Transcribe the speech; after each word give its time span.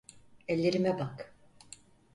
Ellerime 0.47 0.99
bak. 0.99 1.35